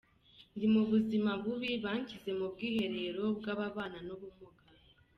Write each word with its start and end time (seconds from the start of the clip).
Ndi 0.55 0.67
mu 0.73 0.81
buzima 0.89 1.31
bubi, 1.43 1.71
banshyize 1.83 2.31
mu 2.39 2.45
bwiherero 2.53 3.23
bw’ababana 3.37 3.99
n’ubumuga. 4.07 4.63